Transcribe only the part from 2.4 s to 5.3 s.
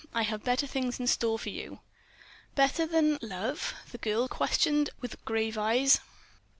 "Better than—love?" the girl questioned with